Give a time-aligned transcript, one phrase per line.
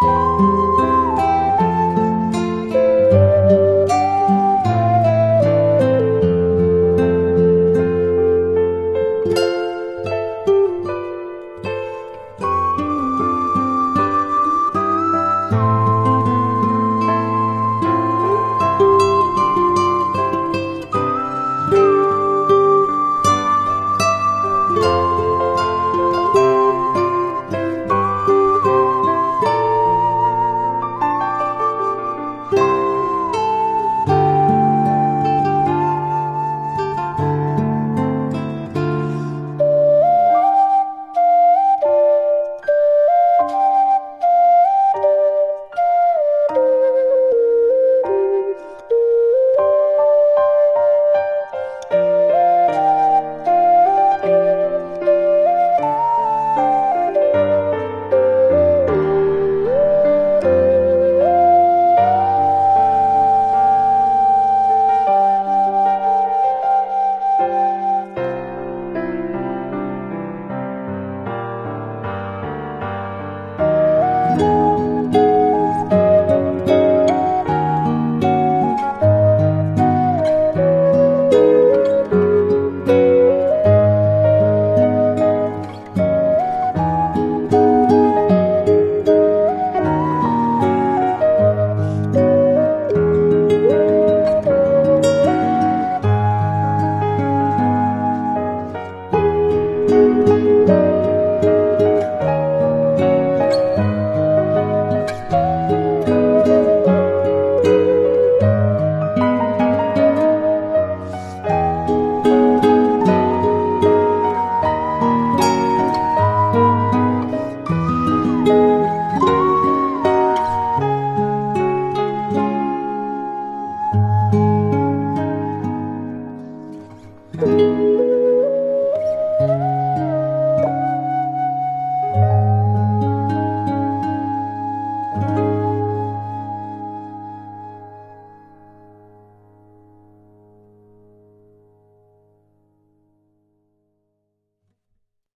[0.00, 0.67] you